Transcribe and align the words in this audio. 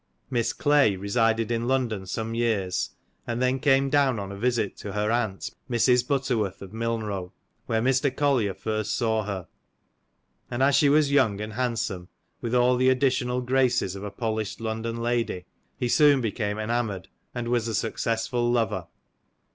Miss 0.31 0.51
Clay 0.51 0.95
resided 0.95 1.51
in 1.51 1.67
London 1.67 2.07
some 2.07 2.33
years, 2.33 2.89
and 3.27 3.39
then 3.39 3.59
came 3.59 3.87
down 3.91 4.17
on 4.17 4.31
a 4.31 4.35
visit 4.35 4.75
to 4.77 4.93
her 4.93 5.11
aunt, 5.11 5.51
Mrs. 5.69 6.07
Butterworth, 6.07 6.63
of 6.63 6.71
Milnrow, 6.73 7.33
where 7.67 7.83
Mr. 7.83 8.09
Collier 8.09 8.55
first 8.55 8.95
saw 8.95 9.25
her, 9.25 9.47
and 10.49 10.63
as 10.63 10.73
she 10.75 10.89
was 10.89 11.11
young 11.11 11.39
and 11.39 11.53
handsome, 11.53 12.07
with 12.41 12.55
all 12.55 12.77
the 12.77 12.89
additional 12.89 13.41
graces 13.41 13.95
of 13.95 14.03
a 14.03 14.09
polished 14.09 14.59
London 14.59 15.03
lady, 15.03 15.45
he 15.77 15.87
soon 15.87 16.19
became 16.19 16.57
enamoured, 16.57 17.07
and 17.35 17.49
was 17.49 17.67
a 17.67 17.75
successful 17.75 18.49
lover. 18.51 18.87